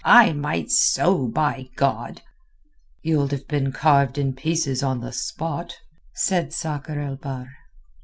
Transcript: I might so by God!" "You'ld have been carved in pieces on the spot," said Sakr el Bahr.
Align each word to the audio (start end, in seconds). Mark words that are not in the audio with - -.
I 0.03 0.33
might 0.33 0.71
so 0.71 1.27
by 1.27 1.69
God!" 1.75 2.23
"You'ld 3.03 3.29
have 3.33 3.47
been 3.47 3.71
carved 3.71 4.17
in 4.17 4.33
pieces 4.33 4.81
on 4.81 4.99
the 5.01 5.11
spot," 5.11 5.75
said 6.15 6.51
Sakr 6.53 6.99
el 6.99 7.17
Bahr. 7.17 7.47